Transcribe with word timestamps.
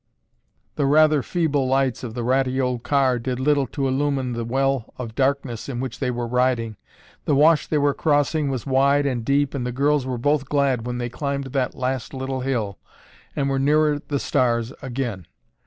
The 0.77 0.87
rather 0.87 1.21
feeble 1.21 1.67
lights 1.67 2.03
of 2.03 2.15
the 2.15 2.23
rattly 2.23 2.59
old 2.59 2.81
car 2.81 3.19
did 3.19 3.39
little 3.39 3.67
to 3.67 3.87
illumine 3.87 4.33
the 4.33 4.43
well 4.43 4.95
of 4.97 5.13
darkness 5.13 5.69
in 5.69 5.79
which 5.79 5.99
they 5.99 6.09
were 6.09 6.25
riding. 6.25 6.75
The 7.25 7.35
wash 7.35 7.67
they 7.67 7.77
were 7.77 7.93
crossing 7.93 8.49
was 8.49 8.65
wide 8.65 9.05
and 9.05 9.23
deep 9.23 9.53
and 9.53 9.63
the 9.63 9.71
girls 9.71 10.07
were 10.07 10.17
both 10.17 10.49
glad 10.49 10.87
when 10.87 10.97
they 10.97 11.09
climbed 11.09 11.43
that 11.53 11.75
last 11.75 12.15
little 12.15 12.39
hill 12.39 12.79
and 13.35 13.47
were 13.47 13.59
nearer 13.59 13.99
the 13.99 14.17
stars 14.19 14.73
again. 14.81 15.27